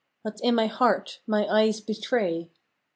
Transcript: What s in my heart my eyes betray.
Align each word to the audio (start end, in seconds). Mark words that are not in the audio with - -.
What 0.23 0.33
s 0.33 0.41
in 0.41 0.55
my 0.55 0.65
heart 0.65 1.19
my 1.27 1.45
eyes 1.47 1.79
betray. 1.79 2.49